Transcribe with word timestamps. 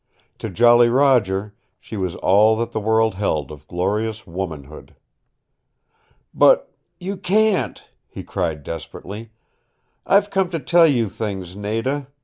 To 0.39 0.49
Jolly 0.49 0.89
Roger 0.89 1.53
she 1.79 1.95
was 1.95 2.15
all 2.15 2.57
that 2.57 2.71
the 2.71 2.79
world 2.79 3.13
held 3.13 3.51
of 3.51 3.67
glorious 3.67 4.25
womanhood. 4.25 4.95
"But 6.33 6.73
you 6.99 7.17
can't!" 7.17 7.87
he 8.07 8.23
cried 8.23 8.63
desperately. 8.63 9.29
"I've 10.07 10.31
come 10.31 10.49
to 10.49 10.59
tell 10.59 10.87
you 10.87 11.07
things, 11.07 11.55
Nada. 11.55 12.07